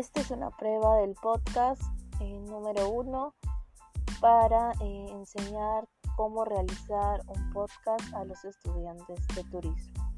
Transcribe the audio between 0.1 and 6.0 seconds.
es una prueba del podcast eh, número uno para eh, enseñar